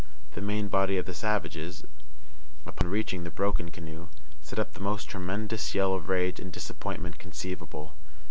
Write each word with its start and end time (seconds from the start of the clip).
The 0.33 0.41
main 0.41 0.67
body 0.67 0.97
of 0.97 1.05
the 1.05 1.13
savages, 1.13 1.83
upon 2.65 2.89
reaching 2.89 3.23
the 3.23 3.29
broken 3.29 3.69
canoe, 3.69 4.07
set 4.41 4.57
up 4.57 4.73
the 4.73 4.79
most 4.79 5.03
tremendous 5.07 5.75
yell 5.75 5.93
of 5.93 6.09
rage 6.09 6.39
and 6.39 6.51
disappointment 6.51 7.19
conceivable. 7.19 7.93